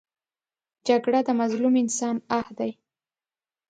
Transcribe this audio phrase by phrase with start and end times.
[0.87, 2.71] جګړه د مظلوم انسان آه دی